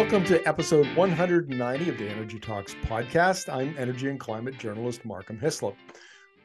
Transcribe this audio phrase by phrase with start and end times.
[0.00, 3.52] Welcome to episode 190 of the Energy Talks podcast.
[3.52, 5.76] I'm energy and climate journalist Markham Hislop.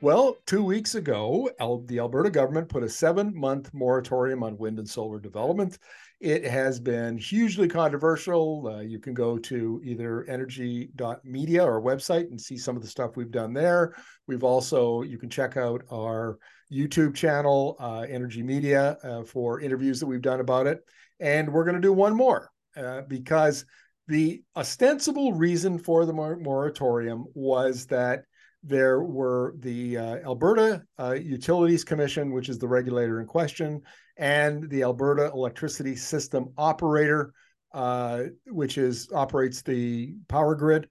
[0.02, 1.50] Well, two weeks ago,
[1.88, 5.78] the Alberta government put a seven month moratorium on wind and solar development.
[6.20, 8.68] It has been hugely controversial.
[8.76, 13.16] Uh, you can go to either energy.media or website and see some of the stuff
[13.16, 13.96] we've done there.
[14.28, 20.02] We've also, you can check out our YouTube channel, uh, Energy Media, uh, for interviews
[20.02, 20.82] that we've done about it.
[21.22, 23.66] And we're going to do one more uh, because
[24.08, 28.24] the ostensible reason for the mor- moratorium was that
[28.64, 33.82] there were the uh, Alberta uh, Utilities Commission, which is the regulator in question,
[34.18, 37.32] and the Alberta Electricity System Operator,
[37.74, 40.88] uh, which is operates the power grid.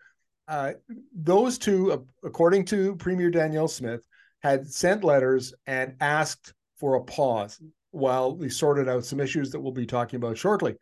[0.47, 0.73] Uh,
[1.15, 4.07] those two, according to Premier Danielle Smith,
[4.43, 7.61] had sent letters and asked for a pause
[7.91, 10.77] while we sorted out some issues that we'll be talking about shortly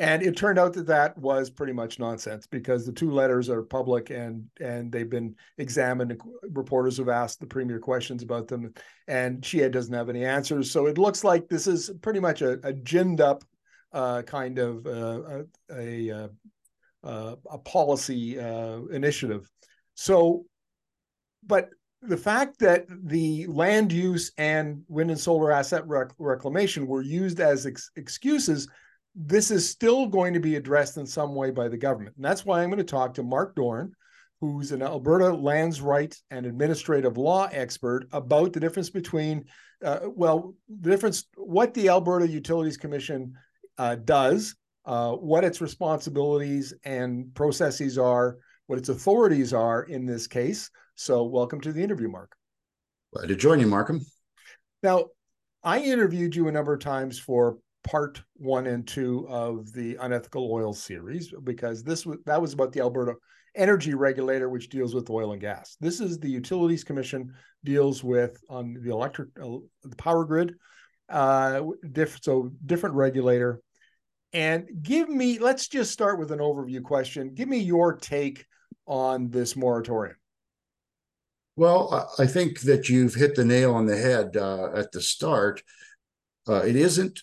[0.00, 3.62] and it turned out that that was pretty much nonsense because the two letters are
[3.62, 6.18] public and and they've been examined.
[6.52, 8.72] Reporters have asked the premier questions about them
[9.06, 10.70] and she doesn't have any answers.
[10.70, 13.44] So it looks like this is pretty much a, a ginned up
[13.92, 16.30] uh, kind of uh, a, a,
[17.04, 19.50] uh, a policy uh, initiative.
[19.96, 20.46] So
[21.46, 21.68] but
[22.00, 27.38] the fact that the land use and wind and solar asset rec- reclamation were used
[27.38, 28.66] as ex- excuses
[29.14, 32.16] this is still going to be addressed in some way by the government.
[32.16, 33.92] And that's why I'm going to talk to Mark Dorin,
[34.40, 39.44] who's an Alberta lands rights and administrative law expert, about the difference between,
[39.84, 43.34] uh, well, the difference, what the Alberta Utilities Commission
[43.78, 44.54] uh, does,
[44.86, 50.70] uh, what its responsibilities and processes are, what its authorities are in this case.
[50.94, 52.34] So, welcome to the interview, Mark.
[53.12, 54.00] Glad to join you, Markham.
[54.82, 55.06] Now,
[55.62, 60.50] I interviewed you a number of times for part one and two of the unethical
[60.52, 63.14] oil series because this was that was about the Alberta
[63.54, 65.76] Energy Regulator, which deals with oil and gas.
[65.80, 67.32] This is the Utilities Commission
[67.64, 70.54] deals with on the electric uh, the power grid.
[71.08, 73.60] Uh, diff, so different regulator.
[74.32, 77.34] And give me, let's just start with an overview question.
[77.34, 78.46] Give me your take
[78.86, 80.16] on this moratorium.
[81.56, 85.62] Well, I think that you've hit the nail on the head uh, at the start.
[86.48, 87.22] Uh, it isn't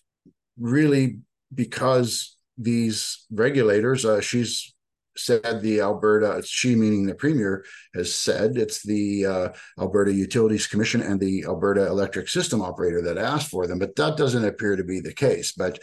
[0.60, 1.20] really
[1.54, 4.74] because these regulators, uh, she's
[5.16, 11.02] said the Alberta, she meaning the premier, has said it's the uh, Alberta Utilities Commission
[11.02, 14.84] and the Alberta Electric System Operator that asked for them, but that doesn't appear to
[14.84, 15.52] be the case.
[15.52, 15.80] But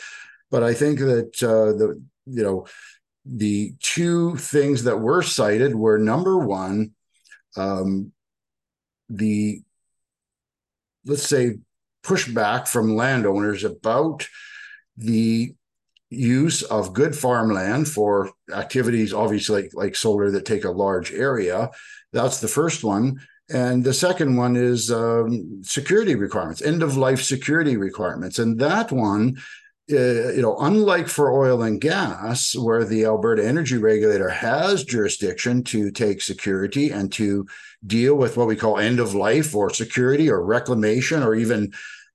[0.51, 2.67] but I think that uh, the you know
[3.25, 6.93] the two things that were cited were number one,
[7.57, 8.13] um,
[9.09, 9.63] the
[11.07, 11.59] let's say
[12.05, 14.27] pushback from landowners about
[14.97, 15.55] the
[16.11, 21.71] use of good farmland for activities, obviously like, like solar that take a large area.
[22.13, 23.21] That's the first one.
[23.51, 28.39] And the second one is um, security requirements, end of life security requirements.
[28.39, 29.37] And that one,
[29.93, 35.63] uh, you know, unlike for oil and gas, where the Alberta Energy Regulator has jurisdiction
[35.65, 37.47] to take security and to
[37.87, 41.71] deal with what we call end of life or security or reclamation or even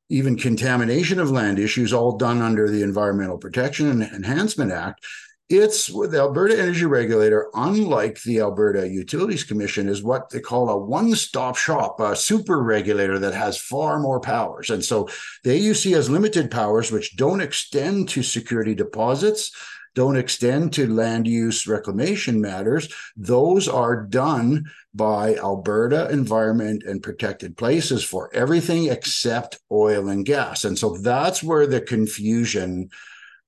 [0.09, 5.05] even contamination of land issues, all done under the Environmental Protection and Enhancement Act.
[5.49, 10.77] It's the Alberta Energy Regulator, unlike the Alberta Utilities Commission, is what they call a
[10.77, 14.69] one stop shop, a super regulator that has far more powers.
[14.69, 15.09] And so
[15.43, 19.51] the AUC has limited powers, which don't extend to security deposits,
[19.95, 22.93] don't extend to land use reclamation matters.
[23.15, 30.63] Those are done by Alberta Environment and Protected Places for everything except oil and gas.
[30.63, 32.89] And so that's where the confusion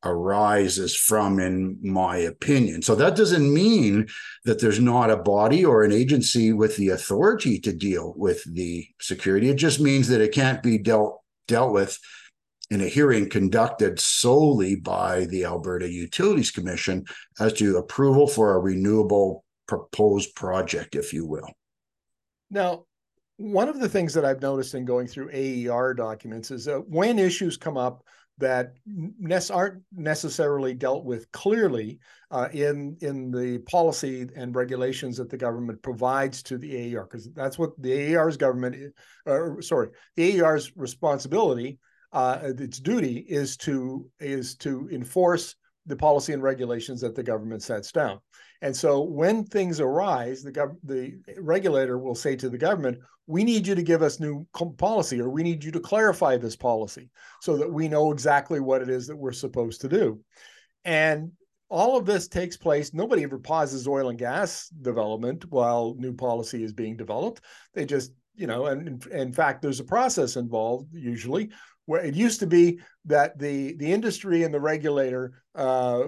[0.03, 2.81] arises from, in my opinion.
[2.81, 4.07] So that doesn't mean
[4.45, 8.87] that there's not a body or an agency with the authority to deal with the
[8.99, 9.49] security.
[9.49, 11.99] It just means that it can't be dealt dealt with
[12.71, 17.05] in a hearing conducted solely by the Alberta Utilities Commission
[17.39, 21.49] as to approval for a renewable proposed project, if you will.
[22.49, 22.85] Now,
[23.35, 27.19] one of the things that I've noticed in going through AER documents is that when
[27.19, 28.03] issues come up
[28.37, 28.73] that
[29.51, 31.99] aren't necessarily dealt with clearly
[32.31, 37.29] uh, in in the policy and regulations that the government provides to the AER, because
[37.33, 38.93] that's what the AER's government,
[39.27, 41.77] uh, sorry, the AER's responsibility
[42.13, 45.55] uh, its duty is to is to enforce
[45.85, 48.19] the policy and regulations that the government sets down.
[48.61, 53.43] And so when things arise, the gov- the regulator will say to the government, "We
[53.43, 54.45] need you to give us new
[54.77, 57.09] policy, or we need you to clarify this policy,
[57.41, 60.19] so that we know exactly what it is that we're supposed to do."
[60.85, 61.31] And
[61.69, 62.93] all of this takes place.
[62.93, 67.41] Nobody ever pauses oil and gas development while new policy is being developed.
[67.73, 71.49] They just, you know, and in fact, there's a process involved usually
[71.91, 76.03] where it used to be that the the industry and the regulator uh,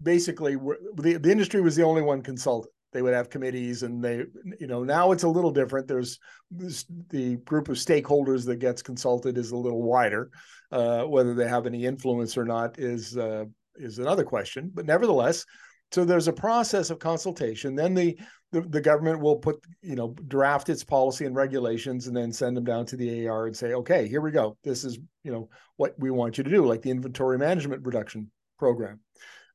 [0.00, 4.02] basically were, the, the industry was the only one consulted they would have committees and
[4.02, 4.24] they
[4.60, 5.88] you know now it's a little different.
[5.88, 6.20] There's
[6.50, 10.30] the group of stakeholders that gets consulted is a little wider.
[10.70, 15.44] Uh, whether they have any influence or not is uh, is another question but nevertheless
[15.92, 17.74] so there's a process of consultation.
[17.74, 18.18] Then the,
[18.52, 22.56] the, the government will put you know draft its policy and regulations and then send
[22.56, 24.56] them down to the AR and say okay here we go.
[24.64, 28.30] This is you know what we want you to do like the inventory management reduction
[28.58, 29.00] program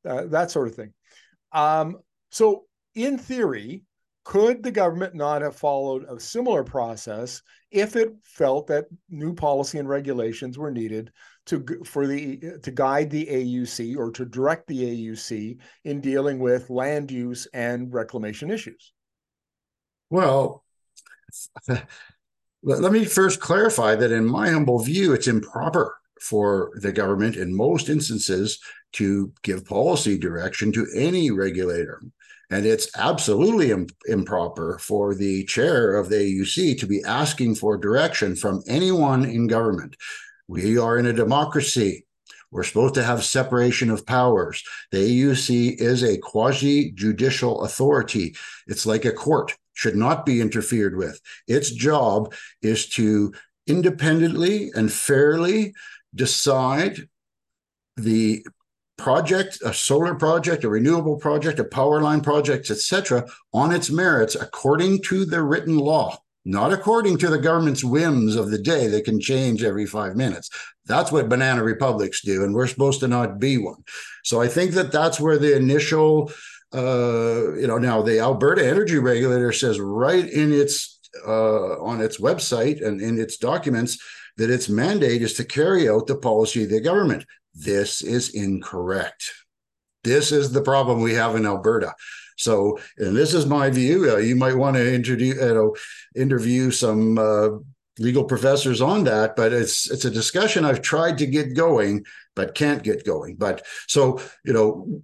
[0.07, 0.93] uh, that sort of thing.
[1.51, 1.97] Um,
[2.29, 2.65] so
[2.95, 3.83] in theory,
[4.23, 9.77] could the government not have followed a similar process if it felt that new policy
[9.77, 11.11] and regulations were needed
[11.47, 16.69] to for the to guide the AUC or to direct the AUC in dealing with
[16.69, 18.93] land use and reclamation issues?
[20.09, 20.63] Well,
[22.63, 27.55] let me first clarify that in my humble view, it's improper for the government in
[27.55, 28.59] most instances
[28.93, 32.01] to give policy direction to any regulator.
[32.49, 37.77] And it's absolutely Im- improper for the chair of the AUC to be asking for
[37.77, 39.95] direction from anyone in government.
[40.47, 42.05] We are in a democracy.
[42.51, 44.63] We're supposed to have separation of powers.
[44.91, 48.35] The AUC is a quasi judicial authority.
[48.67, 51.19] It's like a court, should not be interfered with.
[51.47, 53.33] Its job is to
[53.67, 55.73] independently and fairly
[56.13, 57.09] decide
[57.97, 58.45] the
[58.97, 64.35] project, a solar project, a renewable project, a power line project, etc., on its merits
[64.35, 69.03] according to the written law, not according to the government's whims of the day that
[69.03, 70.49] can change every five minutes.
[70.85, 73.83] That's what banana republics do, and we're supposed to not be one.
[74.23, 76.31] So I think that that's where the initial,
[76.73, 82.19] uh, you know, now the Alberta Energy Regulator says right in its uh, on its
[82.19, 83.97] website and in its documents
[84.37, 87.25] that its mandate is to carry out the policy of the government.
[87.53, 89.31] This is incorrect.
[90.03, 91.95] This is the problem we have in Alberta.
[92.35, 94.11] So, and this is my view.
[94.11, 95.75] Uh, you might want to introduce, you know,
[96.15, 97.49] interview some uh,
[97.99, 102.05] legal professors on that, but it's it's a discussion I've tried to get going,
[102.35, 103.35] but can't get going.
[103.35, 105.01] But so, you know,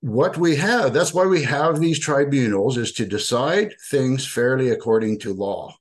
[0.00, 5.18] what we have, that's why we have these tribunals, is to decide things fairly according
[5.20, 5.74] to law.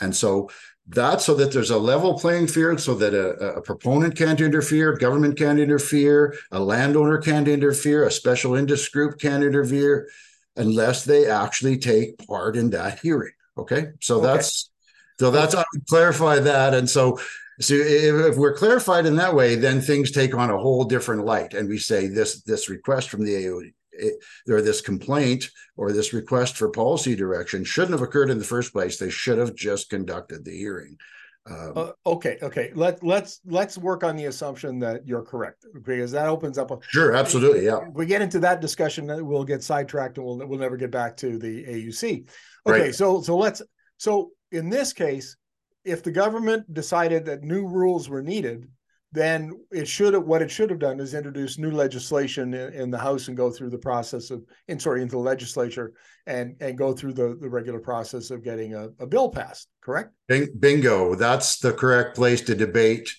[0.00, 0.50] And so
[0.88, 4.96] that so that there's a level playing field so that a, a, proponent can't interfere,
[4.96, 10.08] government can't interfere, a landowner can't interfere, a special interest group can't interfere
[10.56, 13.32] unless they actually take part in that hearing.
[13.56, 13.86] Okay.
[14.00, 14.26] So okay.
[14.26, 14.70] that's
[15.18, 16.74] so that's I clarify that.
[16.74, 17.18] And so
[17.60, 21.24] so if, if we're clarified in that way, then things take on a whole different
[21.24, 21.54] light.
[21.54, 23.60] And we say this this request from the AO
[23.92, 24.14] it,
[24.48, 28.44] eh, or this complaint or this request for policy direction shouldn't have occurred in the
[28.44, 28.98] first place.
[28.98, 30.98] They should have just conducted the hearing.
[31.44, 32.70] Um, uh, okay, okay.
[32.74, 36.78] Let let's let's work on the assumption that you're correct because that opens up a
[36.88, 37.80] sure, absolutely, yeah.
[37.92, 41.38] we get into that discussion, we'll get sidetracked and we'll we'll never get back to
[41.38, 42.28] the AUC.
[42.66, 42.94] Okay, right.
[42.94, 43.60] so so let's
[43.96, 45.36] so in this case,
[45.84, 48.68] if the government decided that new rules were needed,
[49.12, 52.90] then it should have what it should have done is introduce new legislation in, in,
[52.90, 55.92] the House and go through the process of in sorry into the legislature
[56.26, 59.68] and and go through the, the regular process of getting a, a bill passed.
[59.82, 60.10] Correct?
[60.28, 61.14] Bingo.
[61.14, 63.12] That's the correct place to debate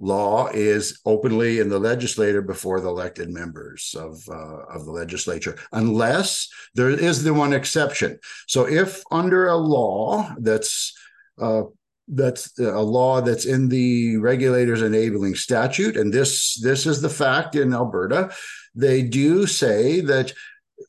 [0.00, 5.58] law is openly in the legislature before the elected members of uh, of the legislature
[5.72, 8.18] unless there is the one exception
[8.48, 10.94] so if under a law that's
[11.38, 11.64] uh,
[12.10, 15.96] that's uh, a law that's in the regulators enabling statute.
[15.96, 18.32] And this this is the fact in alberta.
[18.74, 20.32] They do say that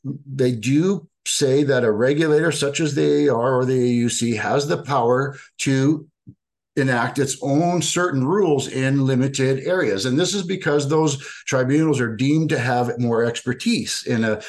[0.04, 4.82] they do say that a regulator such as the AR or the AUC has the
[4.82, 6.08] power to
[6.76, 10.06] enact its own certain rules in limited areas.
[10.06, 14.40] And this is because those tribunals are deemed to have more expertise in a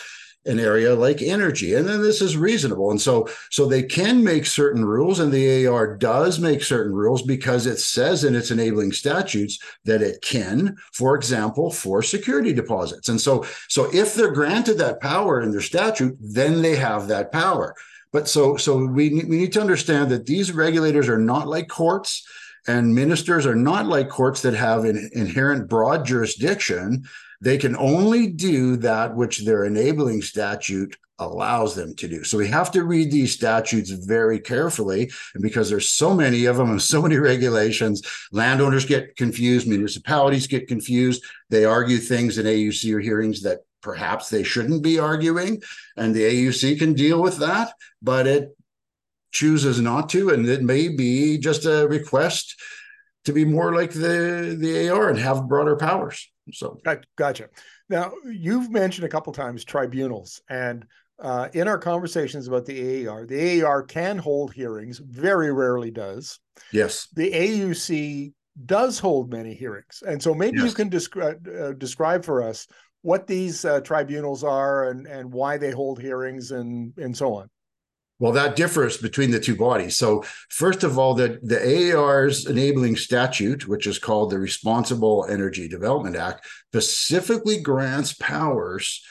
[0.45, 2.91] an area like energy and then this is reasonable.
[2.91, 7.21] And so so they can make certain rules and the AR does make certain rules
[7.21, 13.09] because it says in its enabling statutes that it can for example for security deposits.
[13.09, 17.31] And so so if they're granted that power in their statute then they have that
[17.31, 17.75] power.
[18.12, 22.27] But so so we we need to understand that these regulators are not like courts
[22.67, 27.03] and ministers are not like courts that have an inherent broad jurisdiction
[27.43, 32.23] they can only do that which their enabling statute allows them to do.
[32.23, 35.12] So we have to read these statutes very carefully.
[35.33, 40.47] And because there's so many of them and so many regulations, landowners get confused, municipalities
[40.47, 41.21] get confused.
[41.50, 45.62] They argue things in AUC or hearings that perhaps they shouldn't be arguing,
[45.97, 48.55] and the AUC can deal with that, but it
[49.33, 52.55] chooses not to, and it may be just a request
[53.25, 56.29] to be more like the the AR and have broader powers.
[56.51, 56.79] So,
[57.15, 57.50] gotcha.
[57.89, 60.85] Now you've mentioned a couple times tribunals, and
[61.21, 66.39] uh, in our conversations about the AER, the AER can hold hearings, very rarely does.
[66.71, 67.07] Yes.
[67.13, 68.33] The AUC
[68.65, 70.03] does hold many hearings.
[70.05, 70.67] And so maybe yes.
[70.67, 72.67] you can describe uh, describe for us
[73.01, 77.50] what these uh, tribunals are and, and why they hold hearings and, and so on.
[78.23, 79.97] Well, that differs between the two bodies.
[79.97, 85.67] So, first of all, the, the AER's enabling statute, which is called the Responsible Energy
[85.67, 89.03] Development Act, specifically grants powers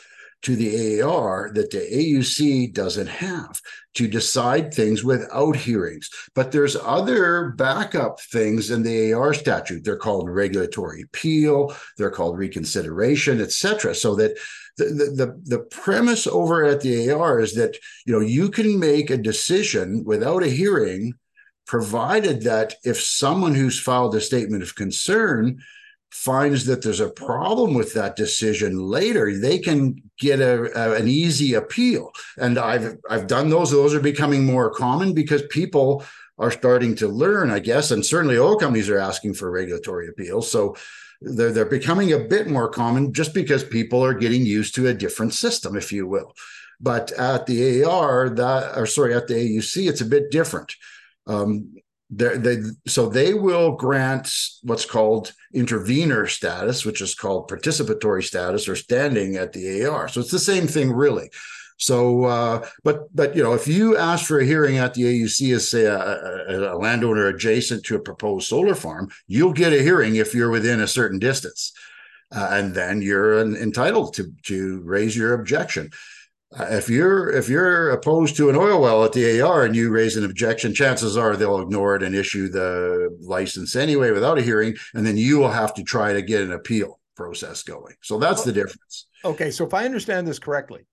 [0.42, 3.60] to the AER that the AUC doesn't have
[3.94, 6.10] to decide things without hearings.
[6.34, 9.84] But there's other backup things in the AER statute.
[9.84, 13.94] They're called regulatory appeal, they're called reconsideration, etc.
[13.94, 14.36] So that
[14.76, 19.10] the, the, the premise over at the AR is that you know you can make
[19.10, 21.14] a decision without a hearing,
[21.66, 25.60] provided that if someone who's filed a statement of concern
[26.12, 31.08] finds that there's a problem with that decision later, they can get a, a, an
[31.08, 32.12] easy appeal.
[32.36, 33.70] And I've I've done those.
[33.70, 36.04] Those are becoming more common because people
[36.38, 40.50] are starting to learn, I guess, and certainly oil companies are asking for regulatory appeals.
[40.50, 40.76] So
[41.22, 44.94] they're they're becoming a bit more common just because people are getting used to a
[44.94, 46.34] different system, if you will.
[46.78, 50.74] But at the AR, that or sorry, at the AUC, it's a bit different.
[51.26, 51.74] Um,
[52.14, 54.30] they so they will grant
[54.62, 60.08] what's called intervener status, which is called participatory status or standing at the AR.
[60.08, 61.30] So it's the same thing, really.
[61.78, 65.54] So, uh, but but you know, if you ask for a hearing at the AUC
[65.54, 69.82] as say a, a, a, landowner adjacent to a proposed solar farm, you'll get a
[69.82, 71.72] hearing if you're within a certain distance,
[72.30, 75.90] uh, and then you're entitled to to raise your objection
[76.60, 80.16] if you're if you're opposed to an oil well at the AR and you raise
[80.16, 84.74] an objection, chances are they'll ignore it and issue the license anyway without a hearing,
[84.94, 87.94] and then you will have to try to get an appeal process going.
[88.02, 89.06] So that's the difference.
[89.24, 90.86] Okay, so if I understand this correctly,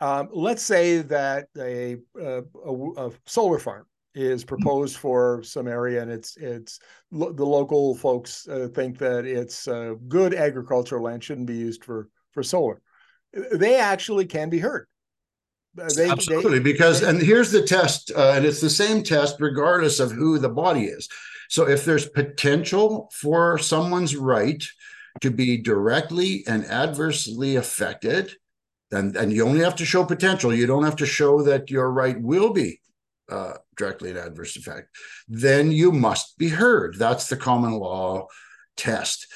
[0.00, 6.10] um, let's say that a, a, a, solar farm is proposed for some area, and
[6.10, 6.78] it's it's
[7.10, 11.84] lo- the local folks uh, think that it's uh, good agricultural land shouldn't be used
[11.84, 12.80] for for solar
[13.32, 14.86] they actually can be heard.
[15.74, 19.36] They, Absolutely, they, because they, and here's the test, uh, and it's the same test
[19.38, 21.08] regardless of who the body is.
[21.48, 24.62] So if there's potential for someone's right
[25.20, 28.34] to be directly and adversely affected,
[28.90, 30.54] then and you only have to show potential.
[30.54, 32.80] You don't have to show that your right will be
[33.30, 34.88] uh, directly and adverse effect.
[35.28, 36.96] Then you must be heard.
[36.98, 38.26] That's the common law
[38.76, 39.26] test.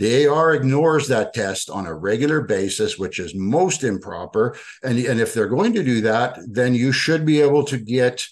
[0.00, 4.56] The AR ignores that test on a regular basis, which is most improper.
[4.82, 8.26] And, and if they're going to do that, then you should be able to get,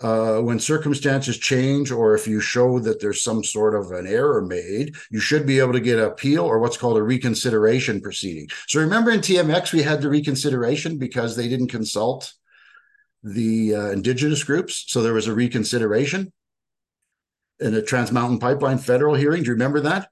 [0.00, 4.42] uh, when circumstances change, or if you show that there's some sort of an error
[4.42, 8.48] made, you should be able to get appeal or what's called a reconsideration proceeding.
[8.66, 12.34] So remember in TMX, we had the reconsideration because they didn't consult
[13.22, 14.86] the uh, indigenous groups.
[14.88, 16.32] So there was a reconsideration
[17.60, 19.44] in a Trans Mountain Pipeline federal hearing.
[19.44, 20.08] Do you remember that?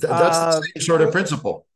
[0.00, 1.66] Th- that's uh, the same sort of principle.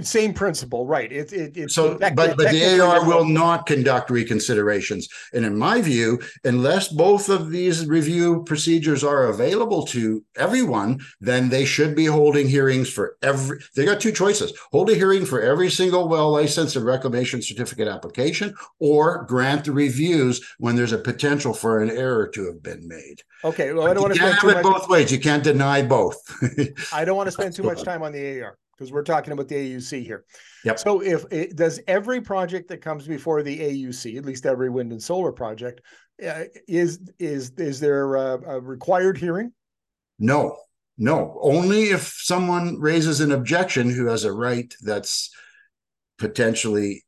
[0.00, 1.12] Same principle, right?
[1.12, 5.82] It, it, it so, but but the AR will not conduct reconsiderations, and in my
[5.82, 12.06] view, unless both of these review procedures are available to everyone, then they should be
[12.06, 13.58] holding hearings for every.
[13.76, 17.86] They got two choices: hold a hearing for every single well license and reclamation certificate
[17.86, 22.88] application, or grant the reviews when there's a potential for an error to have been
[22.88, 23.22] made.
[23.44, 24.62] Okay, well, I don't want to spend too much.
[24.62, 25.12] both ways.
[25.12, 26.16] You can't deny both.
[26.94, 29.48] I don't want to spend too much time on the AR because we're talking about
[29.48, 30.24] the AUC here.
[30.64, 30.78] Yep.
[30.78, 34.92] So if it, does every project that comes before the AUC, at least every wind
[34.92, 35.80] and solar project,
[36.26, 39.52] uh, is is is there a, a required hearing?
[40.18, 40.56] No,
[40.96, 41.38] no.
[41.42, 45.30] Only if someone raises an objection who has a right that's
[46.18, 47.04] potentially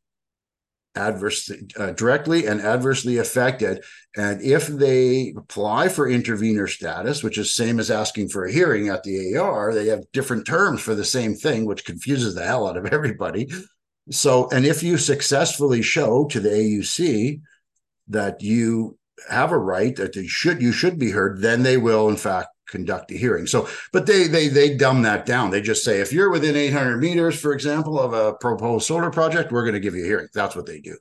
[0.97, 3.83] adversely uh, directly and adversely affected.
[4.17, 8.89] And if they apply for intervener status which is same as asking for a hearing
[8.89, 12.67] at the AR they have different terms for the same thing which confuses the hell
[12.67, 13.49] out of everybody.
[14.11, 17.41] So and if you successfully show to the AUC
[18.09, 18.99] that you
[19.29, 22.49] have a right that they should you should be heard then they will in fact
[22.69, 23.47] conduct a hearing.
[23.47, 25.51] So, but they they they dumb that down.
[25.51, 29.53] They just say if you're within 800 meters, for example, of a proposed solar project,
[29.53, 30.29] we're going to give you a hearing.
[30.35, 30.97] That's what they do.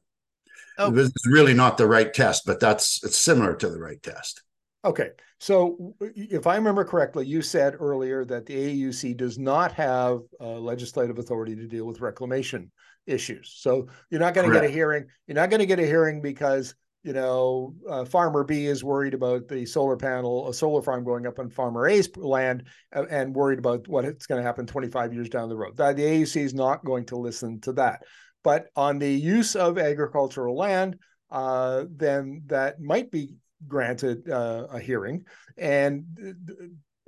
[0.78, 0.96] Oh.
[0.96, 4.42] It's really not the right test, but that's it's similar to the right test.
[4.86, 10.20] Okay, So, if I remember correctly, you said earlier that the AUC does not have
[10.40, 12.72] uh, legislative authority to deal with reclamation
[13.08, 13.52] issues.
[13.58, 15.08] So, you're not going to get a hearing.
[15.26, 16.76] You're not going to get a hearing because
[17.06, 21.28] you know, uh, Farmer B is worried about the solar panel, a solar farm going
[21.28, 22.64] up on Farmer A's land,
[22.96, 25.78] uh, and worried about what it's going to happen 25 years down the road.
[25.78, 28.02] The, the AUC is not going to listen to that.
[28.44, 30.98] But on the use of agricultural land,
[31.30, 33.36] uh, then that might be
[33.68, 35.26] granted uh, a hearing,
[35.60, 36.06] and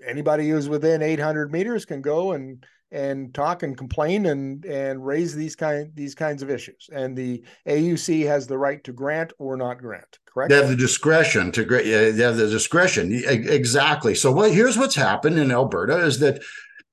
[0.06, 5.36] anybody who's within 800 meters can go and and talk and complain and and raise
[5.36, 6.90] these kind these kinds of issues.
[6.92, 10.20] And the AUC has the right to grant or not grant.
[10.26, 10.50] Correct.
[10.50, 11.86] They have the discretion to grant.
[11.86, 14.16] They have the discretion exactly.
[14.16, 14.52] So what?
[14.52, 16.42] Here's what's happened in Alberta is that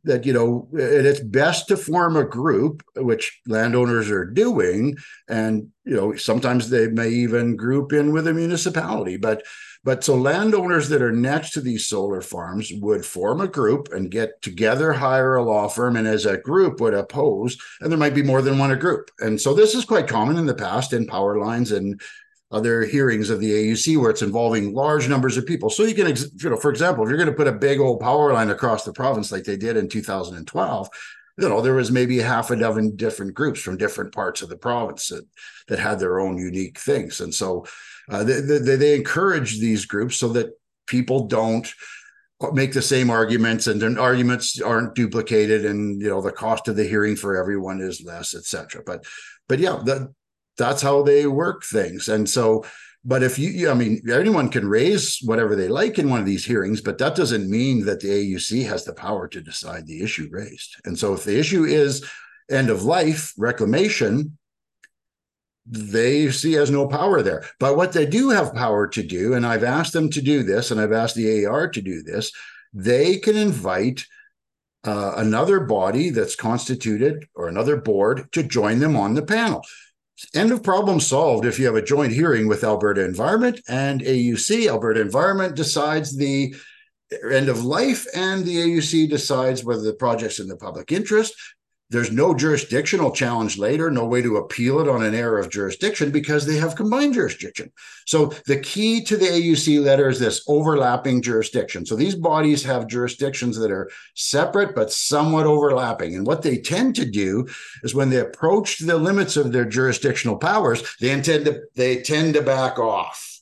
[0.04, 4.96] that you know it's best to form a group which landowners are doing
[5.28, 9.42] and you know sometimes they may even group in with a municipality but
[9.84, 14.10] but so landowners that are next to these solar farms would form a group and
[14.10, 17.58] get together, hire a law firm, and as a group would oppose.
[17.80, 19.10] And there might be more than one a group.
[19.20, 22.00] And so this is quite common in the past in power lines and
[22.50, 25.68] other hearings of the AUC where it's involving large numbers of people.
[25.68, 28.00] So you can, you know, for example, if you're going to put a big old
[28.00, 30.88] power line across the province like they did in 2012,
[31.36, 34.56] you know, there was maybe half a dozen different groups from different parts of the
[34.56, 35.26] province that,
[35.66, 37.20] that had their own unique things.
[37.20, 37.66] And so
[38.08, 40.50] uh, they, they, they encourage these groups so that
[40.86, 41.72] people don't
[42.52, 46.76] make the same arguments and then arguments aren't duplicated and you know the cost of
[46.76, 49.04] the hearing for everyone is less etc but
[49.48, 50.12] but yeah that
[50.56, 52.08] that's how they work things.
[52.08, 52.64] And so
[53.06, 56.46] but if you i mean anyone can raise whatever they like in one of these
[56.46, 60.28] hearings but that doesn't mean that the auc has the power to decide the issue
[60.30, 60.76] raised.
[60.86, 62.08] And so if the issue is
[62.50, 64.38] end of life reclamation
[65.66, 67.44] they see has no power there.
[67.58, 70.70] But what they do have power to do, and I've asked them to do this,
[70.70, 72.32] and I've asked the AR to do this,
[72.72, 74.04] they can invite
[74.84, 79.62] uh, another body that's constituted or another board to join them on the panel.
[80.34, 84.68] End of problem solved if you have a joint hearing with Alberta Environment and AUC.
[84.68, 86.54] Alberta Environment decides the
[87.30, 91.34] end of life, and the AUC decides whether the project's in the public interest.
[91.90, 96.10] There's no jurisdictional challenge later, no way to appeal it on an error of jurisdiction
[96.10, 97.70] because they have combined jurisdiction.
[98.06, 101.84] So the key to the AUC letter is this overlapping jurisdiction.
[101.84, 106.14] So these bodies have jurisdictions that are separate but somewhat overlapping.
[106.16, 107.46] And what they tend to do
[107.82, 112.34] is when they approach the limits of their jurisdictional powers, they intend to they tend
[112.34, 113.33] to back off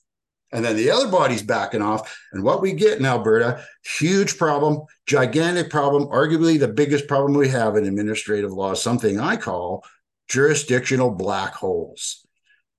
[0.53, 2.15] and then the other body's backing off.
[2.33, 3.65] And what we get in Alberta,
[3.99, 9.37] huge problem, gigantic problem, arguably the biggest problem we have in administrative law, something I
[9.37, 9.85] call
[10.29, 12.27] jurisdictional black holes.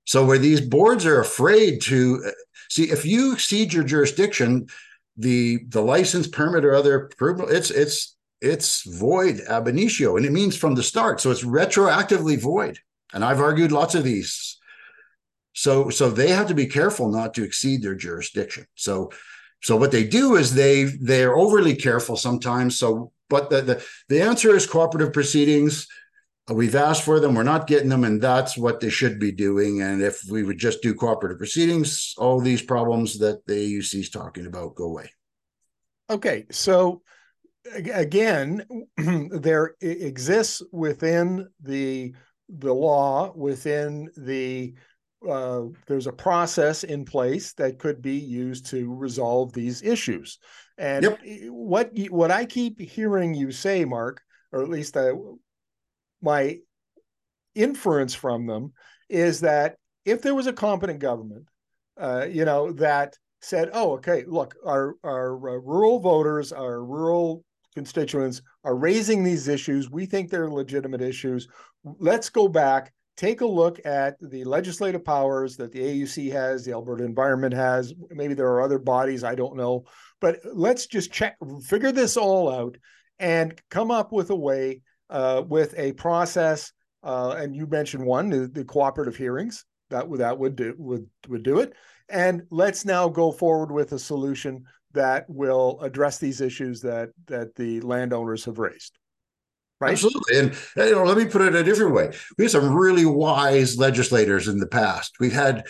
[0.05, 2.31] So where these boards are afraid to uh,
[2.69, 4.67] see if you exceed your jurisdiction,
[5.15, 10.31] the the license permit or other approval, it's it's it's void ab initio, and it
[10.31, 11.21] means from the start.
[11.21, 12.79] So it's retroactively void.
[13.13, 14.57] And I've argued lots of these
[15.53, 18.65] so so they have to be careful not to exceed their jurisdiction.
[18.75, 19.11] So
[19.61, 22.77] so what they do is they they're overly careful sometimes.
[22.77, 25.87] So but the the, the answer is cooperative proceedings.
[26.49, 29.81] We've asked for them, we're not getting them, and that's what they should be doing.
[29.81, 34.09] And if we would just do cooperative proceedings, all these problems that the AUC is
[34.09, 35.09] talking about go away.
[36.09, 37.01] Okay, so
[37.73, 38.65] again,
[39.31, 42.13] there exists within the
[42.49, 44.73] the law, within the
[45.29, 50.39] uh, there's a process in place that could be used to resolve these issues.
[50.77, 51.19] And yep.
[51.49, 55.11] what what I keep hearing you say, Mark, or at least I,
[56.21, 56.57] my
[57.55, 58.73] inference from them
[59.09, 61.47] is that if there was a competent government,
[61.97, 67.43] uh, you know, that said, "Oh, okay, look, our our uh, rural voters, our rural
[67.75, 69.89] constituents are raising these issues.
[69.89, 71.47] We think they're legitimate issues.
[71.83, 76.71] Let's go back take a look at the legislative powers that the AUC has, the
[76.71, 77.93] Alberta Environment has.
[78.09, 79.85] Maybe there are other bodies, I don't know.
[80.19, 82.77] But let's just check, figure this all out
[83.19, 86.71] and come up with a way, uh, with a process.
[87.03, 91.43] Uh, and you mentioned one, the, the, cooperative hearings that, that would do would would
[91.43, 91.73] do it.
[92.09, 97.55] And let's now go forward with a solution that will address these issues that that
[97.55, 98.97] the landowners have raised.
[99.83, 99.91] Right?
[99.91, 100.39] Absolutely.
[100.39, 102.11] And you know, let me put it a different way.
[102.37, 105.15] We had some really wise legislators in the past.
[105.19, 105.65] We've had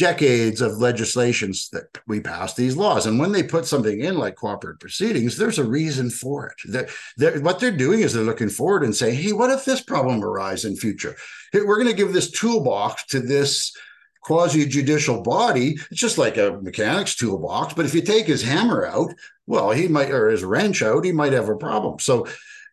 [0.00, 3.04] decades of legislations that we passed these laws.
[3.04, 6.56] And when they put something in like cooperative proceedings, there's a reason for it.
[6.64, 9.82] They're, they're, what they're doing is they're looking forward and saying, hey, what if this
[9.82, 11.16] problem arises in future?
[11.52, 13.76] Hey, we're going to give this toolbox to this
[14.22, 15.76] quasi judicial body.
[15.90, 17.74] It's just like a mechanic's toolbox.
[17.74, 19.12] But if you take his hammer out,
[19.46, 21.98] well, he might, or his wrench out, he might have a problem.
[21.98, 22.26] So,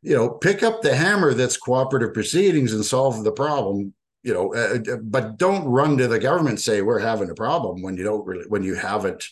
[0.08, 3.94] you know, pick up the hammer that's cooperative proceedings and solve the problem.
[4.24, 7.82] You know, uh, uh but don't run to the government say we're having a problem
[7.82, 9.26] when you don't really when you haven't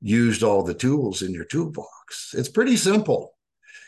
[0.00, 2.32] used all the tools in your toolbox.
[2.36, 3.34] It's pretty simple.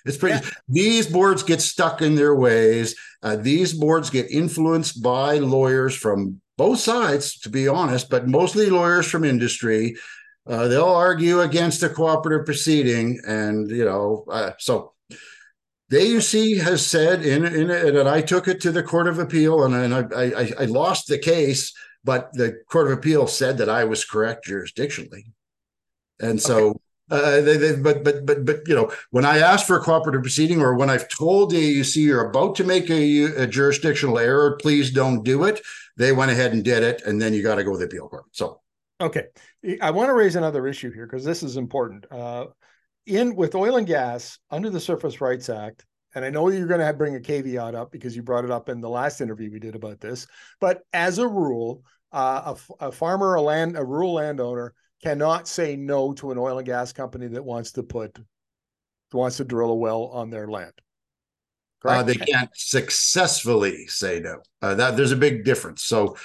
[0.05, 0.45] It's pretty.
[0.45, 0.51] Yeah.
[0.69, 2.97] These boards get stuck in their ways.
[3.23, 8.69] Uh, these boards get influenced by lawyers from both sides, to be honest, but mostly
[8.69, 9.97] lawyers from industry.
[10.45, 14.93] Uh, they'll argue against a cooperative proceeding, and you know, uh, so
[15.93, 19.65] the AUC has said in in and I took it to the Court of Appeal,
[19.65, 23.69] and, and I, I I lost the case, but the Court of Appeal said that
[23.69, 25.25] I was correct jurisdictionally,
[26.19, 26.71] and so.
[26.71, 26.79] Okay.
[27.11, 30.23] Uh, they, they, but but but but you know when I ask for a cooperative
[30.23, 34.57] proceeding or when I've told the AUC you're about to make a, a jurisdictional error,
[34.63, 35.61] please don't do it.
[35.99, 38.09] They went ahead and did it, and then you got to go to the appeal
[38.09, 38.25] court.
[38.31, 38.63] So
[38.99, 39.27] okay,
[39.83, 42.07] I want to raise another issue here because this is important.
[42.11, 42.47] Uh,
[43.07, 45.85] in with oil and gas under the Surface Rights Act,
[46.15, 48.69] and I know you're going to bring a caveat up because you brought it up
[48.69, 50.27] in the last interview we did about this.
[50.61, 55.77] But as a rule, uh, a, a farmer, a land, a rural landowner cannot say
[55.77, 58.19] no to an oil and gas company that wants to put
[59.13, 60.73] wants to drill a well on their land.
[61.85, 64.39] Uh, they can't successfully say no.
[64.61, 65.85] Uh, that there's a big difference.
[65.85, 66.17] So,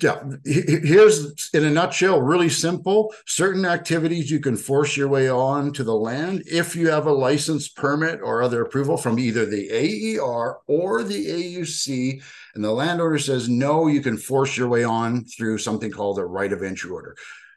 [0.00, 3.14] yeah, here's in a nutshell, really simple.
[3.26, 7.12] Certain activities you can force your way on to the land if you have a
[7.12, 12.22] license, permit, or other approval from either the AER or the AUC,
[12.54, 16.24] and the landowner says no, you can force your way on through something called a
[16.24, 17.16] right of entry order.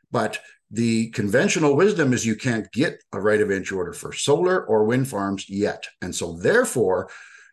[0.10, 0.40] But
[0.72, 4.86] the conventional wisdom is you can't get a right of entry order for solar or
[4.86, 5.86] wind farms yet.
[6.02, 7.10] And so, therefore,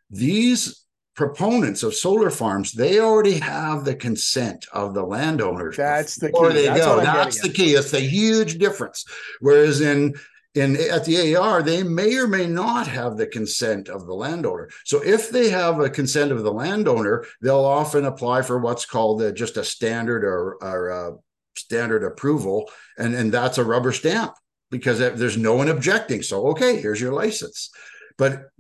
[0.09, 0.82] these
[1.15, 6.49] proponents of solar farms they already have the consent of the landowners that's the key
[6.49, 7.01] they that's, go.
[7.01, 9.05] that's the key it's a huge difference
[9.41, 10.15] whereas in
[10.55, 14.69] in at the AER, they may or may not have the consent of the landowner.
[14.85, 19.23] So if they have a consent of the landowner, they'll often apply for what's called
[19.23, 21.17] a, just a standard or, or a
[21.57, 24.35] standard approval, and and that's a rubber stamp
[24.71, 26.23] because there's no one objecting.
[26.23, 27.71] So okay, here's your license.
[28.19, 28.51] But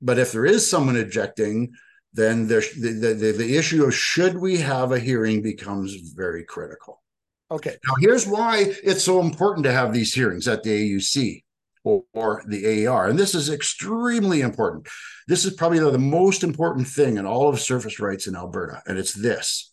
[0.00, 1.72] but if there is someone objecting,
[2.16, 7.02] then the, the, the issue of should we have a hearing becomes very critical.
[7.50, 7.76] Okay.
[7.86, 11.44] Now here's why it's so important to have these hearings at the AUC
[11.84, 13.06] or, or the AER.
[13.08, 14.88] And this is extremely important.
[15.28, 18.82] This is probably the, the most important thing in all of surface rights in Alberta.
[18.86, 19.72] And it's this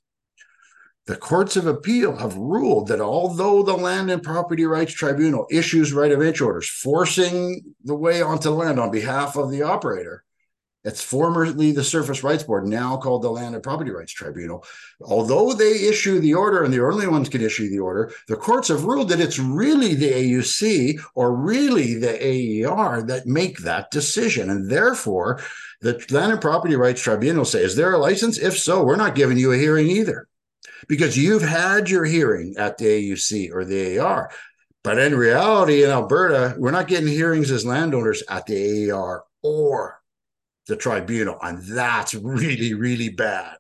[1.06, 5.92] the courts of appeal have ruled that although the Land and Property Rights Tribunal issues
[5.92, 10.24] right of entry orders forcing the way onto land on behalf of the operator,
[10.84, 14.66] it's formerly the Surface Rights Board, now called the Land and Property Rights Tribunal.
[15.02, 18.68] Although they issue the order and the only ones can issue the order, the courts
[18.68, 24.50] have ruled that it's really the AUC or really the AER that make that decision.
[24.50, 25.42] And therefore,
[25.80, 28.38] the Land and Property Rights Tribunal say, is there a license?
[28.38, 30.28] If so, we're not giving you a hearing either
[30.88, 34.32] because you've had your hearing at the AUC or the AR.
[34.84, 40.03] But in reality, in Alberta, we're not getting hearings as landowners at the AR or
[40.68, 41.38] the tribunal.
[41.42, 43.58] And that's really, really bad.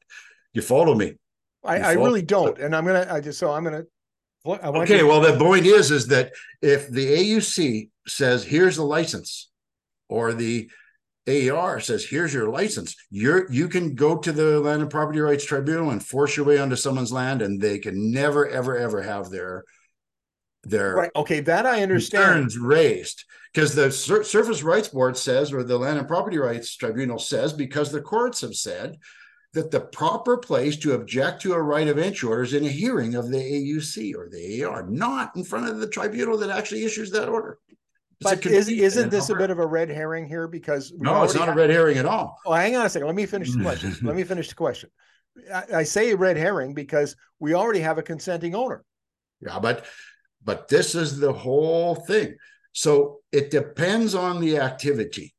[0.54, 1.16] You follow me?
[1.64, 2.60] I, I really don't.
[2.60, 3.88] And I'm going to, I just, so I'm going to.
[4.46, 4.98] Okay.
[4.98, 9.50] To- well, the point is, is that if the AUC says, here's the license,
[10.10, 10.70] or the
[11.28, 12.96] AER says, here's your license.
[13.10, 16.58] You're you can go to the Land and Property Rights Tribunal and force your way
[16.58, 19.64] onto someone's land, and they can never, ever, ever have their
[20.64, 21.12] their right.
[21.16, 22.54] Okay, that I understand.
[22.56, 27.20] raised because the Sur- Surface Rights Board says, or the Land and Property Rights Tribunal
[27.20, 28.98] says, because the courts have said
[29.54, 32.70] that the proper place to object to a right of entry order is in a
[32.70, 36.84] hearing of the AUC or the AER, not in front of the tribunal that actually
[36.84, 37.60] issues that order
[38.24, 40.48] but is, isn't this a bit of a red herring here?
[40.48, 42.40] Because no, it's not a red herring at all.
[42.46, 43.08] Oh, hang on a second.
[43.08, 43.96] Let me finish the question.
[44.02, 44.90] Let me finish the question.
[45.54, 48.84] I, I say red herring because we already have a consenting owner.
[49.42, 49.86] Yeah, but
[50.44, 52.36] but this is the whole thing.
[52.72, 55.34] So it depends on the activity.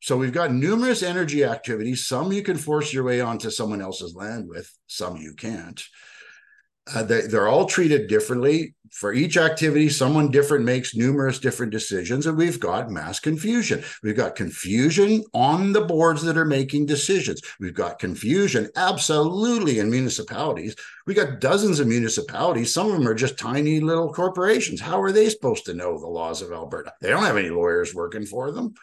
[0.00, 2.06] So we've got numerous energy activities.
[2.06, 5.82] Some you can force your way onto someone else's land with, some you can't.
[6.94, 8.74] Uh, they, they're all treated differently.
[8.90, 13.84] For each activity, someone different makes numerous different decisions, and we've got mass confusion.
[14.02, 17.42] We've got confusion on the boards that are making decisions.
[17.60, 20.74] We've got confusion absolutely in municipalities.
[21.06, 22.72] We got dozens of municipalities.
[22.72, 24.80] Some of them are just tiny little corporations.
[24.80, 26.94] How are they supposed to know the laws of Alberta?
[27.00, 28.74] They don't have any lawyers working for them.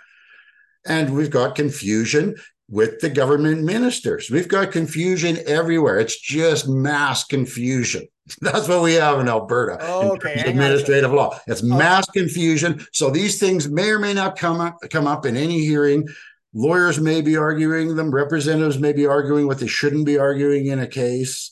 [0.85, 2.35] And we've got confusion
[2.69, 4.29] with the government ministers.
[4.29, 5.99] We've got confusion everywhere.
[5.99, 8.07] It's just mass confusion.
[8.41, 9.77] That's what we have in Alberta.
[9.81, 10.39] Oh, okay.
[10.39, 11.39] In administrative law.
[11.47, 11.67] It's oh.
[11.67, 12.85] mass confusion.
[12.91, 16.07] So these things may or may not come up come up in any hearing.
[16.53, 20.79] Lawyers may be arguing them, representatives may be arguing what they shouldn't be arguing in
[20.79, 21.51] a case.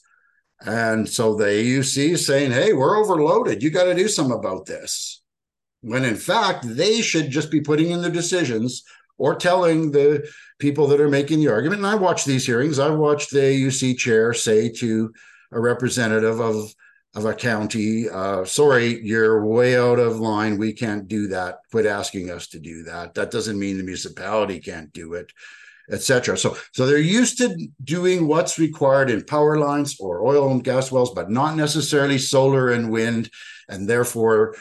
[0.61, 3.61] And so the AUC is saying, hey, we're overloaded.
[3.61, 5.21] You got to do something about this.
[5.81, 8.83] When in fact, they should just be putting in their decisions
[9.17, 10.25] or telling the
[10.63, 11.81] people that are making the argument.
[11.81, 12.79] And I watch these hearings.
[12.79, 15.13] I watched the AUC chair say to
[15.51, 16.73] a representative of
[17.15, 20.57] of a county, uh, sorry, you're way out of line.
[20.57, 21.59] We can't do that.
[21.69, 23.13] Quit asking us to do that.
[23.13, 25.31] That doesn't mean the municipality can't do it,
[25.91, 26.37] etc.
[26.37, 30.91] So, so they're used to doing what's required in power lines or oil and gas
[30.91, 33.29] wells, but not necessarily solar and wind,
[33.69, 34.55] and therefore,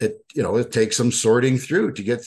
[0.00, 2.26] it you know it takes some sorting through to get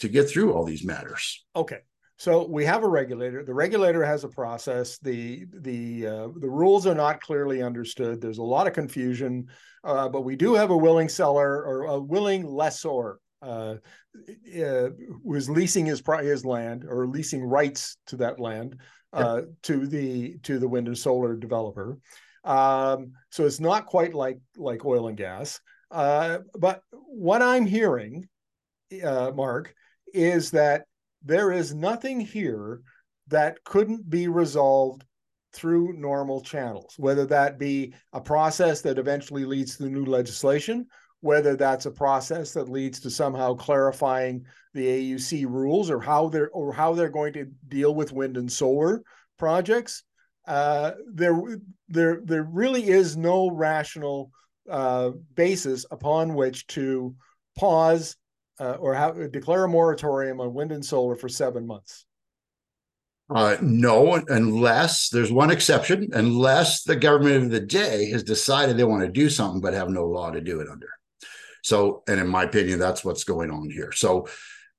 [0.00, 1.44] to get through all these matters.
[1.54, 1.78] Okay.
[2.22, 3.42] So we have a regulator.
[3.42, 4.96] The regulator has a process.
[4.98, 8.20] The the uh, the rules are not clearly understood.
[8.20, 9.48] There's a lot of confusion,
[9.82, 13.74] uh, but we do have a willing seller or a willing lessor uh,
[14.56, 14.90] uh
[15.24, 18.76] who is leasing his his land or leasing rights to that land
[19.12, 21.98] uh, to the to the wind and solar developer.
[22.44, 25.60] Um, so it's not quite like like oil and gas.
[25.90, 28.28] Uh, but what I'm hearing,
[28.92, 29.74] Mark,
[30.14, 30.84] is that
[31.24, 32.80] there is nothing here
[33.28, 35.04] that couldn't be resolved
[35.52, 40.86] through normal channels, whether that be a process that eventually leads to new legislation,
[41.20, 46.50] whether that's a process that leads to somehow clarifying the AUC rules or how they're
[46.50, 49.02] or how they're going to deal with wind and solar
[49.38, 50.02] projects.
[50.46, 51.40] Uh, there,
[51.88, 54.30] there, there really is no rational
[54.68, 57.14] uh, basis upon which to
[57.56, 58.16] pause
[58.60, 62.04] uh, or have, declare a moratorium on wind and solar for seven months?
[63.34, 68.84] Uh, no, unless there's one exception, unless the government of the day has decided they
[68.84, 70.88] want to do something but have no law to do it under.
[71.62, 73.92] So, and in my opinion, that's what's going on here.
[73.92, 74.28] So,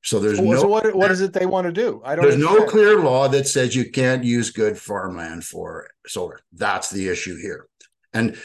[0.04, 0.60] so there's so, no.
[0.60, 2.02] So what, what is it they want to do?
[2.04, 2.24] I don't.
[2.24, 2.60] There's understand.
[2.60, 6.42] no clear law that says you can't use good farmland for solar.
[6.52, 7.68] That's the issue here.
[8.14, 8.38] And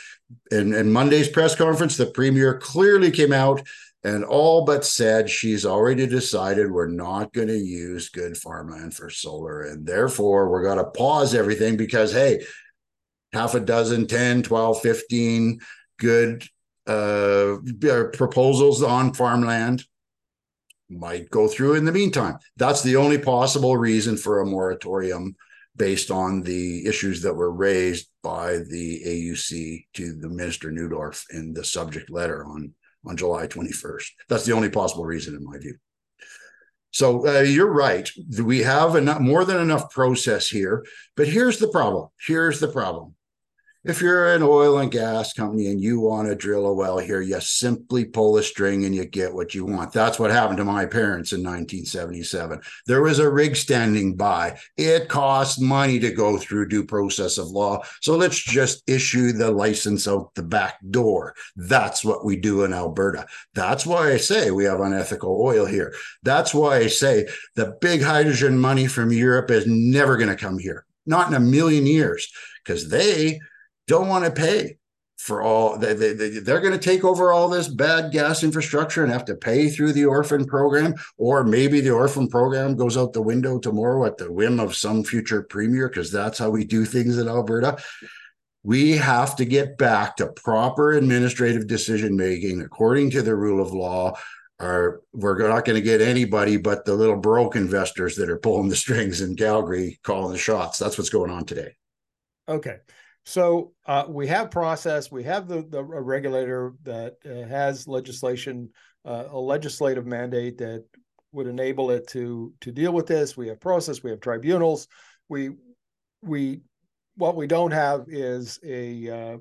[0.50, 3.66] in, in Monday's press conference, the premier clearly came out
[4.04, 9.10] and all but said she's already decided we're not going to use good farmland for
[9.10, 12.40] solar and therefore we're going to pause everything because hey
[13.32, 15.60] half a dozen 10 12 15
[15.98, 16.44] good
[16.86, 17.56] uh,
[18.12, 19.84] proposals on farmland
[20.90, 22.38] might go through in the meantime.
[22.56, 25.36] That's the only possible reason for a moratorium
[25.76, 31.52] based on the issues that were raised by the AUC to the minister Neudorf in
[31.52, 32.74] the subject letter on
[33.08, 34.10] on July 21st.
[34.28, 35.76] That's the only possible reason, in my view.
[36.90, 38.08] So uh, you're right.
[38.42, 40.84] We have enough, more than enough process here.
[41.16, 42.08] But here's the problem.
[42.26, 43.14] Here's the problem.
[43.84, 47.20] If you're an oil and gas company and you want to drill a well here,
[47.20, 49.92] you simply pull a string and you get what you want.
[49.92, 52.60] That's what happened to my parents in 1977.
[52.86, 54.58] There was a rig standing by.
[54.76, 57.82] It cost money to go through due process of law.
[58.00, 61.36] So let's just issue the license out the back door.
[61.54, 63.26] That's what we do in Alberta.
[63.54, 65.94] That's why I say we have unethical oil here.
[66.24, 70.58] That's why I say the big hydrogen money from Europe is never going to come
[70.58, 70.84] here.
[71.06, 72.28] Not in a million years
[72.64, 73.38] because they
[73.88, 74.78] don't want to pay
[75.16, 79.02] for all they, they, they, they're going to take over all this bad gas infrastructure
[79.02, 83.12] and have to pay through the orphan program or maybe the orphan program goes out
[83.12, 86.84] the window tomorrow at the whim of some future premier because that's how we do
[86.84, 87.76] things in alberta.
[88.62, 93.72] We have to get back to proper administrative decision making according to the rule of
[93.72, 94.16] law
[94.60, 98.68] or we're not going to get anybody but the little broke investors that are pulling
[98.68, 100.78] the strings in calgary calling the shots.
[100.78, 101.74] That's what's going on today.
[102.48, 102.76] Okay
[103.28, 105.12] so uh, we have process.
[105.12, 108.70] We have the the regulator that uh, has legislation,
[109.04, 110.86] uh, a legislative mandate that
[111.32, 113.36] would enable it to to deal with this.
[113.36, 114.02] We have process.
[114.02, 114.88] We have tribunals.
[115.28, 115.50] We
[116.22, 116.62] we
[117.16, 119.36] what we don't have is a uh,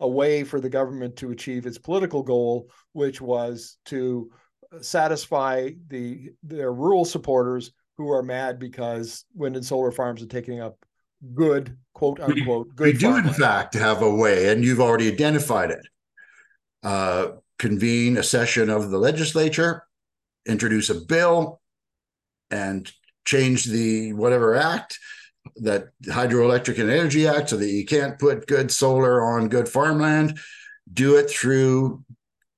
[0.00, 4.32] a way for the government to achieve its political goal, which was to
[4.80, 10.58] satisfy the their rural supporters who are mad because wind and solar farms are taking
[10.58, 10.84] up
[11.34, 12.86] good quote unquote good.
[12.86, 15.86] We do in fact have a way, and you've already identified it.
[16.82, 19.82] Uh, convene a session of the legislature,
[20.46, 21.60] introduce a bill,
[22.50, 22.90] and
[23.24, 24.98] change the whatever act
[25.56, 30.38] that hydroelectric and energy act so that you can't put good solar on good farmland
[30.92, 32.02] do it through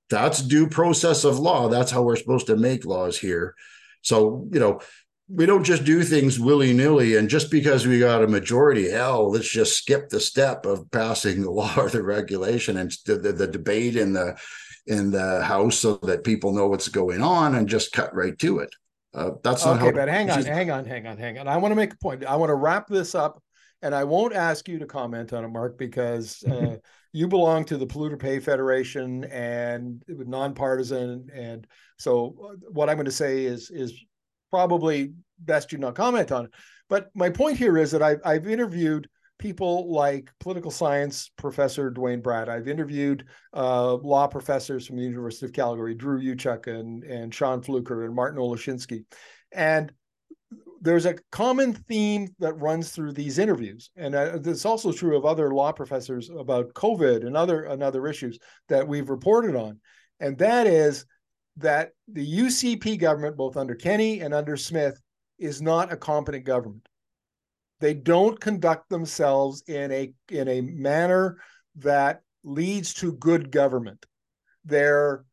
[0.08, 3.54] that's due process of law that's how we're supposed to make laws here
[4.02, 4.80] so you know
[5.32, 7.16] we don't just do things willy nilly.
[7.16, 11.42] And just because we got a majority, hell, let's just skip the step of passing
[11.42, 14.36] the law or the regulation and the, the, the debate in the
[14.86, 18.58] in the house so that people know what's going on and just cut right to
[18.58, 18.70] it.
[19.14, 19.92] Uh, that's not okay, how.
[19.92, 21.46] but hang on, hang on, hang on, hang on.
[21.46, 22.24] I want to make a point.
[22.24, 23.40] I want to wrap this up,
[23.82, 26.76] and I won't ask you to comment on it, Mark, because uh,
[27.12, 31.28] you belong to the Polluter Pay Federation and nonpartisan.
[31.32, 31.66] And
[31.98, 33.92] so, uh, what I'm going to say is is
[34.50, 36.48] probably best you not comment on.
[36.88, 39.08] But my point here is that I've, I've interviewed
[39.38, 42.48] people like political science professor Duane Bratt.
[42.48, 47.62] I've interviewed uh, law professors from the University of Calgary, Drew Yewchuk and, and Shaun
[47.62, 49.04] Fluker and Martin Olszynski.
[49.50, 49.92] And
[50.82, 53.90] there's a common theme that runs through these interviews.
[53.96, 58.06] And uh, it's also true of other law professors about COVID and other, and other
[58.06, 59.80] issues that we've reported on.
[60.20, 61.06] And that is
[61.60, 65.00] that the UCP government, both under Kenney and under Smith,
[65.38, 66.86] is not a competent government.
[67.80, 71.38] They don't conduct themselves in a in a manner
[71.76, 74.04] that leads to good government.
[74.64, 75.24] They're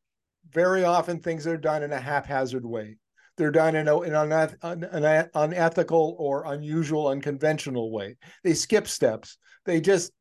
[0.52, 2.98] very often things are done in a haphazard way.
[3.38, 8.18] They're done in, a, in an, an unethical or unusual, unconventional way.
[8.44, 9.38] They skip steps.
[9.66, 10.12] They just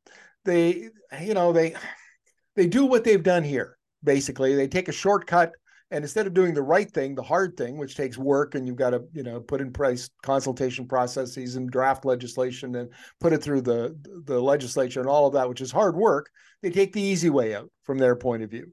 [0.45, 0.91] they
[1.23, 1.75] you know they
[2.57, 3.79] they do what they've done here.
[4.03, 5.53] Basically, they take a shortcut
[5.91, 8.77] and instead of doing the right thing the hard thing which takes work and you've
[8.77, 13.43] got to you know put in place consultation processes and draft legislation and put it
[13.43, 16.31] through the the legislature and all of that which is hard work
[16.63, 18.73] they take the easy way out from their point of view.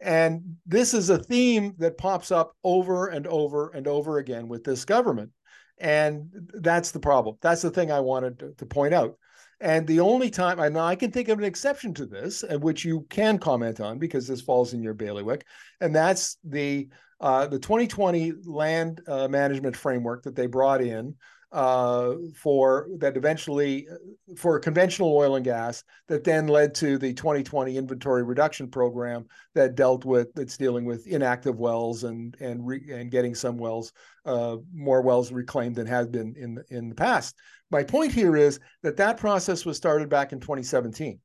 [0.00, 4.64] And this is a theme that pops up over and over and over again with
[4.64, 5.30] this government.
[5.78, 7.36] And that's the problem.
[7.40, 9.18] That's the thing i wanted to, to point out
[9.60, 13.06] and the only time, and I can think of an exception to this, which you
[13.08, 15.46] can comment on because this falls in your bailiwick,
[15.80, 16.88] and that's the
[17.20, 21.14] uh, the 2020 land uh, management framework that they brought in
[21.56, 23.88] uh, for that eventually
[24.36, 29.74] for conventional oil and gas that then led to the 2020 inventory reduction program that
[29.74, 33.94] dealt with that's dealing with inactive wells and and re, and getting some wells
[34.26, 37.34] uh, more wells reclaimed than has been in in the past.
[37.70, 41.18] My point here is that that process was started back in 2017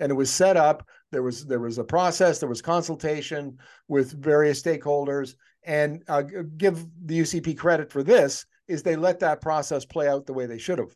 [0.00, 3.56] and it was set up there was there was a process there was consultation
[3.88, 5.34] with various stakeholders.
[5.64, 6.24] And uh,
[6.56, 10.46] give the ucp credit for this is they let that process play out the way
[10.46, 10.94] they should have.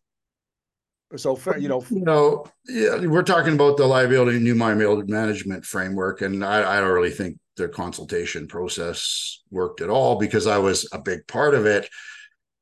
[1.15, 6.21] So you know you know yeah we're talking about the liability new liability management framework
[6.21, 10.89] and I, I don't really think the consultation process worked at all because i was
[10.93, 11.89] a big part of it.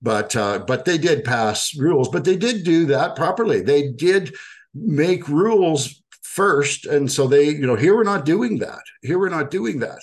[0.03, 3.63] But uh, but they did pass rules but they did do that properly.
[3.63, 4.35] They did
[4.75, 8.83] make rules first and so they you know here we're not doing that.
[9.01, 10.01] Here we're not doing that.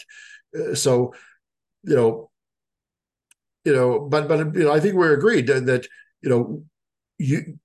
[0.59, 1.13] Uh, so
[1.83, 2.30] you know
[3.65, 5.87] you know but but you know i think we're agreed that, that
[6.21, 6.63] you know
[7.17, 7.57] you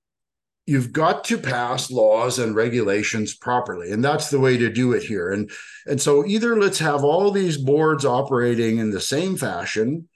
[0.67, 5.03] you've got to pass laws and regulations properly and that's the way to do it
[5.03, 5.31] here.
[5.31, 5.51] And
[5.87, 10.09] and so either let's have all these boards operating in the same fashion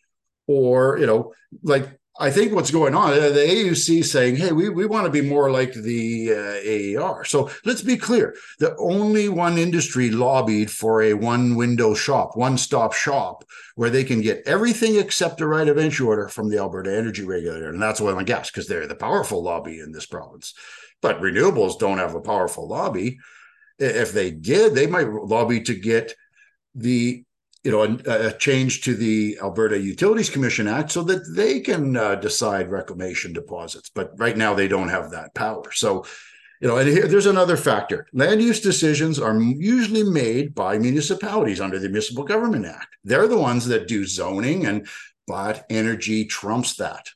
[0.47, 4.68] or you know like I think what's going on, uh, the AUC saying, hey, we,
[4.68, 7.24] we want to be more like the uh, AER.
[7.24, 8.37] So let's be clear.
[8.59, 14.04] The only one industry lobbied for a one window shop, one stop shop, where they
[14.04, 17.70] can get everything except a right of entry order from the Alberta Energy Regulator.
[17.70, 20.52] And that's oil and gas because they're the powerful lobby in this province.
[21.00, 23.18] But renewables don't have a powerful lobby.
[23.78, 26.14] If they did, they might lobby to get
[26.74, 27.24] the
[27.62, 31.96] you know, a, a, change to the Alberta Utilities Commission Act so that they can
[31.96, 33.90] uh, decide reclamation deposits.
[33.94, 35.70] But right now, they don't have that power.
[35.73, 36.07] So,
[36.61, 38.07] you know, and here, there's another factor.
[38.14, 42.96] Land use decisions are usually made by municipalities under the Municipal Government Act.
[43.05, 44.88] They're the ones that do zoning, and
[45.27, 47.11] but energy trumps that.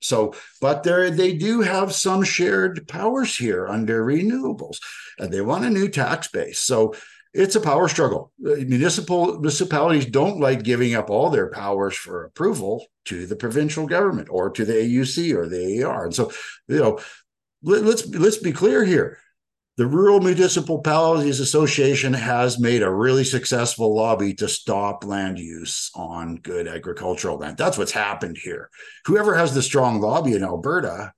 [0.00, 4.78] So, but there they do have some shared powers here under renewables,
[5.18, 6.60] and they want a new tax base.
[6.60, 6.94] So
[7.34, 8.32] it's a power struggle.
[8.38, 14.28] Municipal municipalities don't like giving up all their powers for approval to the provincial government
[14.30, 16.04] or to the AUC or the AER.
[16.04, 16.32] And so,
[16.68, 16.98] you know,
[17.62, 19.18] let, let's let's be clear here.
[19.76, 26.36] The Rural Municipalities Association has made a really successful lobby to stop land use on
[26.36, 27.56] good agricultural land.
[27.56, 28.70] That's what's happened here.
[29.06, 31.12] Whoever has the strong lobby in Alberta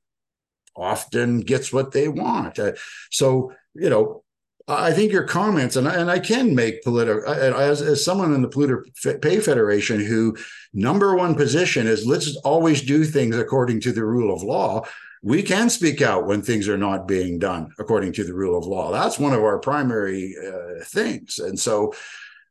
[0.76, 2.58] often gets what they want.
[2.58, 2.72] Uh,
[3.10, 4.24] so, you know,
[4.70, 8.42] I think your comments, and I, and I can make political as, as someone in
[8.42, 8.84] the Polluter
[9.20, 10.36] Pay Federation who
[10.72, 14.84] number one position is let's always do things according to the rule of law.
[15.22, 18.64] We can speak out when things are not being done according to the rule of
[18.64, 18.92] law.
[18.92, 21.92] That's one of our primary uh, things, and so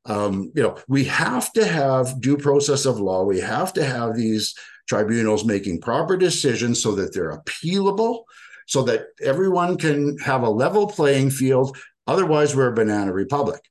[0.05, 3.23] um, you know we have to have due process of law.
[3.23, 4.55] We have to have these
[4.87, 8.23] tribunals making proper decisions so that they're appealable,
[8.67, 11.77] so that everyone can have a level playing field.
[12.09, 13.61] Otherwise, we're a banana republic.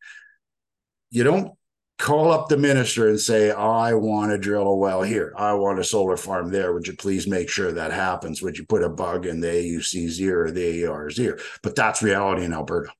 [1.10, 1.52] You don't
[1.98, 5.34] call up the minister and say, I want to drill a well here.
[5.36, 6.72] I want a solar farm there.
[6.72, 8.40] Would you please make sure that happens?
[8.40, 11.40] Would you put a bug in the AUC's ear or the AER's ear?
[11.64, 12.92] But that's reality in Alberta.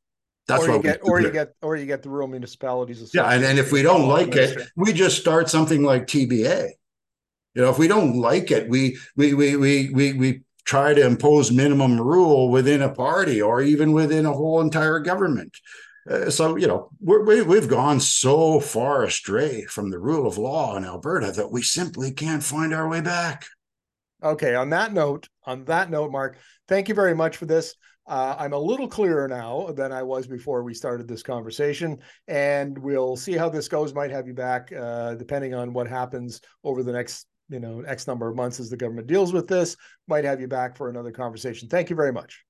[0.48, 3.10] That's or you get, or you get, or you get the rural municipalities.
[3.14, 6.70] Yeah, and, and if we don't like it, we just start something like TBA.
[7.54, 11.06] You know, if we don't like it, we we we we we we try to
[11.06, 15.56] impose minimum rule within a party or even within a whole entire government.
[16.08, 20.76] Uh, so you know we we've gone so far astray from the rule of law
[20.76, 23.46] in Alberta that we simply can't find our way back.
[24.22, 24.54] Okay.
[24.54, 27.74] On that note, on that note, Mark, thank you very much for this.
[28.06, 32.76] Uh, I'm a little clearer now than I was before we started this conversation, and
[32.78, 33.94] we'll see how this goes.
[33.94, 38.06] Might have you back, uh, depending on what happens over the next, you know, X
[38.06, 39.76] number of months as the government deals with this.
[40.06, 41.68] Might have you back for another conversation.
[41.68, 42.44] Thank you very much.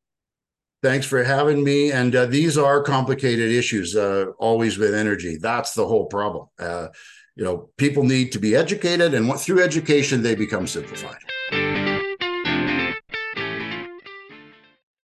[0.83, 1.91] Thanks for having me.
[1.91, 5.37] And uh, these are complicated issues, uh, always with energy.
[5.37, 6.47] That's the whole problem.
[6.59, 6.89] Uh,
[7.35, 11.19] you know, people need to be educated, and through education, they become simplified.